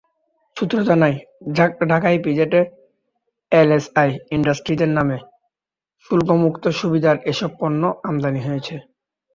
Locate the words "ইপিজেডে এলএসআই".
2.11-4.09